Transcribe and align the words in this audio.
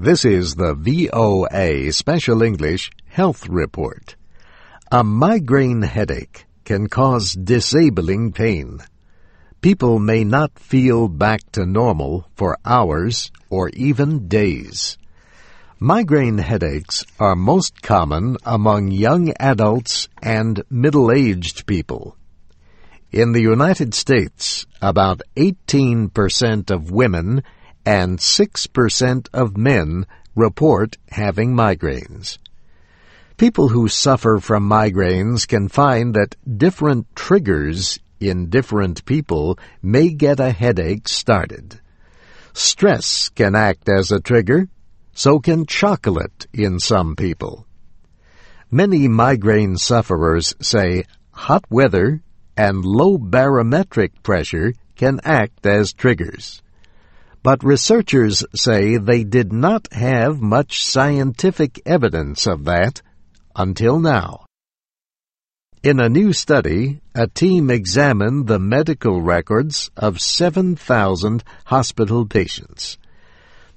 This 0.00 0.24
is 0.24 0.54
the 0.54 0.74
VOA 0.74 1.90
Special 1.90 2.40
English 2.40 2.92
Health 3.06 3.48
Report. 3.48 4.14
A 4.92 5.02
migraine 5.02 5.82
headache 5.82 6.46
can 6.62 6.86
cause 6.86 7.32
disabling 7.32 8.30
pain. 8.30 8.78
People 9.60 9.98
may 9.98 10.22
not 10.22 10.56
feel 10.56 11.08
back 11.08 11.40
to 11.50 11.66
normal 11.66 12.28
for 12.36 12.58
hours 12.64 13.32
or 13.50 13.70
even 13.70 14.28
days. 14.28 14.96
Migraine 15.80 16.38
headaches 16.38 17.04
are 17.18 17.34
most 17.34 17.82
common 17.82 18.36
among 18.44 18.92
young 18.92 19.32
adults 19.40 20.08
and 20.22 20.62
middle-aged 20.70 21.66
people. 21.66 22.16
In 23.10 23.32
the 23.32 23.42
United 23.42 23.94
States, 23.94 24.64
about 24.80 25.22
18% 25.36 26.70
of 26.70 26.92
women 26.92 27.42
and 27.88 28.18
6% 28.18 29.28
of 29.32 29.56
men 29.56 30.04
report 30.34 30.98
having 31.10 31.54
migraines. 31.54 32.36
People 33.38 33.68
who 33.68 33.88
suffer 33.88 34.40
from 34.40 34.68
migraines 34.68 35.48
can 35.48 35.68
find 35.68 36.12
that 36.12 36.36
different 36.58 37.06
triggers 37.16 37.98
in 38.20 38.50
different 38.50 39.06
people 39.06 39.58
may 39.80 40.10
get 40.10 40.38
a 40.38 40.50
headache 40.50 41.08
started. 41.08 41.80
Stress 42.52 43.30
can 43.30 43.54
act 43.54 43.88
as 43.88 44.12
a 44.12 44.20
trigger, 44.20 44.68
so 45.14 45.38
can 45.38 45.64
chocolate 45.64 46.46
in 46.52 46.78
some 46.78 47.16
people. 47.16 47.66
Many 48.70 49.08
migraine 49.08 49.78
sufferers 49.78 50.54
say 50.60 51.04
hot 51.30 51.64
weather 51.70 52.20
and 52.54 52.84
low 52.84 53.16
barometric 53.16 54.22
pressure 54.22 54.74
can 54.94 55.20
act 55.24 55.64
as 55.64 55.94
triggers 55.94 56.60
but 57.42 57.64
researchers 57.64 58.44
say 58.54 58.96
they 58.96 59.24
did 59.24 59.52
not 59.52 59.92
have 59.92 60.40
much 60.40 60.82
scientific 60.82 61.80
evidence 61.86 62.46
of 62.46 62.64
that 62.64 63.00
until 63.54 64.00
now. 64.00 64.44
In 65.82 66.00
a 66.00 66.08
new 66.08 66.32
study, 66.32 67.00
a 67.14 67.28
team 67.28 67.70
examined 67.70 68.46
the 68.46 68.58
medical 68.58 69.22
records 69.22 69.90
of 69.96 70.20
7,000 70.20 71.44
hospital 71.66 72.26
patients. 72.26 72.98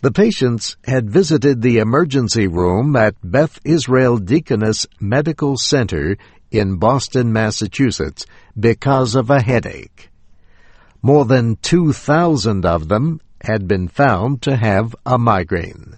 The 0.01 0.11
patients 0.11 0.77
had 0.85 1.11
visited 1.11 1.61
the 1.61 1.77
emergency 1.77 2.47
room 2.47 2.95
at 2.95 3.13
Beth 3.23 3.59
Israel 3.63 4.17
Deaconess 4.17 4.87
Medical 4.99 5.57
Center 5.57 6.17
in 6.49 6.77
Boston, 6.77 7.31
Massachusetts 7.31 8.25
because 8.59 9.13
of 9.13 9.29
a 9.29 9.41
headache. 9.41 10.09
More 11.03 11.25
than 11.25 11.57
2,000 11.57 12.65
of 12.65 12.87
them 12.87 13.21
had 13.43 13.67
been 13.67 13.87
found 13.87 14.41
to 14.43 14.55
have 14.55 14.95
a 15.05 15.17
migraine. 15.17 15.97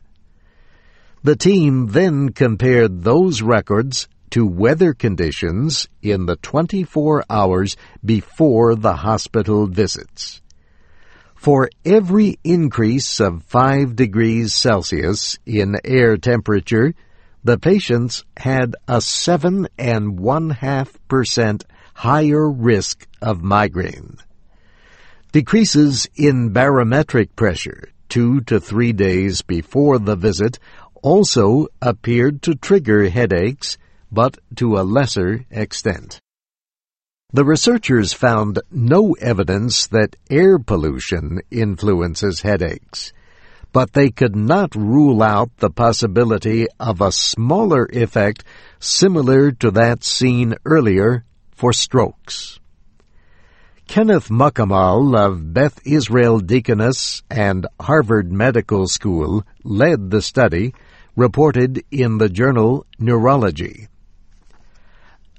The 1.23 1.35
team 1.35 1.87
then 1.87 2.29
compared 2.29 3.03
those 3.03 3.41
records 3.41 4.07
to 4.31 4.45
weather 4.45 4.93
conditions 4.93 5.87
in 6.01 6.25
the 6.25 6.35
24 6.37 7.23
hours 7.29 7.77
before 8.03 8.75
the 8.75 8.95
hospital 8.95 9.67
visits. 9.67 10.41
For 11.35 11.69
every 11.85 12.39
increase 12.43 13.19
of 13.19 13.43
5 13.43 13.95
degrees 13.95 14.53
Celsius 14.53 15.37
in 15.45 15.75
air 15.83 16.17
temperature, 16.17 16.93
the 17.43 17.57
patients 17.57 18.23
had 18.37 18.75
a 18.87 19.01
seven 19.01 19.67
and 19.77 20.17
one 20.17 20.49
half 20.49 20.97
percent 21.07 21.65
higher 21.93 22.49
risk 22.49 23.05
of 23.21 23.43
migraine. 23.43 24.17
Decreases 25.33 26.07
in 26.15 26.49
barometric 26.49 27.35
pressure 27.35 27.89
two 28.07 28.41
to 28.41 28.59
three 28.59 28.93
days 28.93 29.41
before 29.41 29.97
the 29.97 30.15
visit 30.15 30.59
also 31.01 31.65
appeared 31.81 32.43
to 32.43 32.53
trigger 32.53 33.09
headaches, 33.09 33.79
but 34.11 34.37
to 34.57 34.77
a 34.77 34.85
lesser 34.85 35.43
extent. 35.49 36.19
The 37.31 37.43
researchers 37.43 38.13
found 38.13 38.59
no 38.69 39.13
evidence 39.13 39.87
that 39.87 40.15
air 40.29 40.59
pollution 40.59 41.41
influences 41.49 42.41
headaches, 42.41 43.11
but 43.71 43.93
they 43.93 44.11
could 44.11 44.35
not 44.35 44.75
rule 44.75 45.23
out 45.23 45.49
the 45.57 45.71
possibility 45.71 46.67
of 46.79 47.01
a 47.01 47.11
smaller 47.11 47.89
effect 47.91 48.43
similar 48.79 49.51
to 49.53 49.71
that 49.71 50.03
seen 50.03 50.53
earlier 50.63 51.25
for 51.49 51.73
strokes. 51.73 52.59
Kenneth 53.87 54.29
Mukamal 54.29 55.15
of 55.15 55.53
Beth 55.53 55.79
Israel 55.85 56.39
Deaconess 56.39 57.21
and 57.29 57.67
Harvard 57.79 58.31
Medical 58.31 58.87
School 58.87 59.43
led 59.63 60.09
the 60.09 60.21
study, 60.21 60.73
reported 61.15 61.83
in 61.91 62.17
the 62.17 62.29
journal 62.29 62.85
Neurology. 62.97 63.87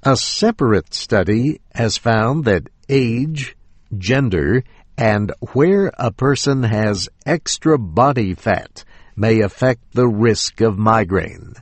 A 0.03 0.15
separate 0.15 0.93
study 0.93 1.59
has 1.73 1.97
found 1.97 2.45
that 2.45 2.69
age, 2.87 3.57
gender, 3.97 4.63
and 4.97 5.33
where 5.53 5.91
a 5.97 6.11
person 6.11 6.63
has 6.63 7.09
extra 7.25 7.77
body 7.77 8.33
fat 8.33 8.85
may 9.15 9.41
affect 9.41 9.93
the 9.93 10.07
risk 10.07 10.61
of 10.61 10.77
migraine. 10.77 11.55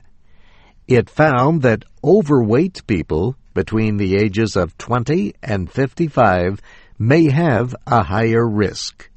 It 0.86 1.10
found 1.10 1.62
that 1.62 1.84
overweight 2.04 2.86
people 2.86 3.36
between 3.54 3.96
the 3.96 4.16
ages 4.16 4.56
of 4.56 4.76
20 4.76 5.34
and 5.42 5.70
55 5.70 6.60
may 6.98 7.30
have 7.30 7.74
a 7.86 8.02
higher 8.02 8.46
risk. 8.46 9.10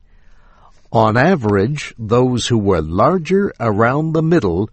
On 0.91 1.17
average, 1.17 1.93
those 1.97 2.47
who 2.47 2.57
were 2.57 2.81
larger 2.81 3.53
around 3.59 4.13
the 4.13 4.23
middle 4.23 4.69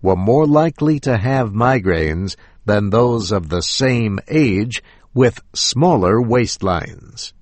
were 0.00 0.16
more 0.16 0.46
likely 0.46 0.98
to 1.00 1.16
have 1.18 1.50
migraines 1.50 2.36
than 2.64 2.90
those 2.90 3.32
of 3.32 3.48
the 3.48 3.62
same 3.62 4.18
age 4.28 4.82
with 5.12 5.40
smaller 5.54 6.20
waistlines. 6.20 7.32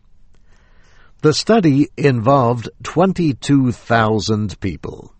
The 1.23 1.35
study 1.35 1.89
involved 1.97 2.69
22,000 2.83 4.61
people. 4.61 5.16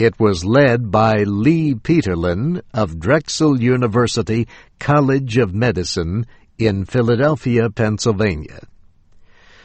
It 0.00 0.18
was 0.18 0.46
led 0.46 0.90
by 0.90 1.24
Lee 1.24 1.74
Peterlin 1.74 2.62
of 2.72 2.98
Drexel 2.98 3.60
University 3.60 4.48
College 4.78 5.36
of 5.36 5.52
Medicine 5.52 6.24
in 6.56 6.86
Philadelphia, 6.86 7.68
Pennsylvania. 7.68 8.60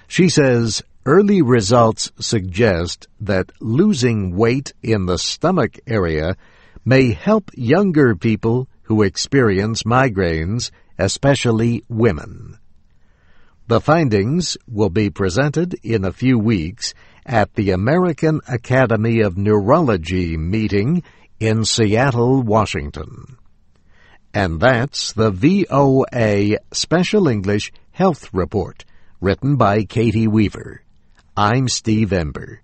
She 0.09 0.27
says 0.27 0.83
early 1.05 1.41
results 1.41 2.11
suggest 2.19 3.07
that 3.21 3.53
losing 3.61 4.35
weight 4.35 4.73
in 4.83 5.05
the 5.05 5.17
stomach 5.17 5.79
area 5.87 6.35
may 6.83 7.13
help 7.13 7.49
younger 7.55 8.13
people 8.13 8.67
who 8.83 9.03
experience 9.03 9.83
migraines, 9.83 10.69
especially 10.99 11.85
women. 11.87 12.57
The 13.67 13.79
findings 13.79 14.57
will 14.67 14.89
be 14.89 15.09
presented 15.09 15.75
in 15.81 16.03
a 16.03 16.11
few 16.11 16.37
weeks 16.37 16.93
at 17.25 17.53
the 17.55 17.71
American 17.71 18.39
Academy 18.47 19.21
of 19.21 19.37
Neurology 19.37 20.37
meeting 20.37 21.03
in 21.39 21.65
Seattle, 21.65 22.41
Washington. 22.41 23.37
And 24.33 24.59
that's 24.59 25.13
the 25.13 25.31
VOA 25.31 26.57
Special 26.71 27.27
English 27.27 27.71
Health 27.91 28.33
Report, 28.33 28.85
written 29.21 29.55
by 29.55 29.83
Katie 29.83 30.27
Weaver. 30.27 30.83
I'm 31.35 31.67
Steve 31.67 32.13
Ember. 32.13 32.61